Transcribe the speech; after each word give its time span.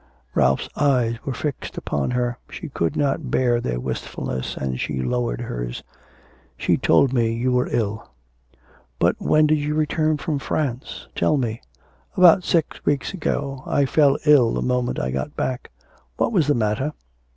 Ralph's 0.33 0.67
eyes 0.75 1.23
were 1.25 1.33
fixed 1.35 1.77
upon 1.77 2.09
her. 2.09 2.39
She 2.49 2.69
could 2.69 2.95
not 2.95 3.29
bear 3.29 3.61
their 3.61 3.79
wistfulness, 3.79 4.57
and 4.57 4.79
she 4.79 4.99
lowered 5.03 5.41
hers. 5.41 5.83
'She 6.57 6.77
told 6.77 7.13
me 7.13 7.31
you 7.31 7.51
were 7.51 7.67
ill.' 7.69 8.09
'But 8.97 9.15
when 9.21 9.45
did 9.45 9.59
you 9.59 9.75
return 9.75 10.17
from 10.17 10.39
France? 10.39 11.07
Tell 11.15 11.37
me.' 11.37 11.61
'About 12.17 12.43
six 12.43 12.83
weeks 12.83 13.13
ago. 13.13 13.61
I 13.67 13.85
fell 13.85 14.17
ill 14.25 14.53
the 14.55 14.63
moment 14.63 14.99
I 14.99 15.11
got 15.11 15.35
back.' 15.35 15.69
'What 16.17 16.31
was 16.31 16.47
the 16.47 16.55
matter?' 16.55 16.93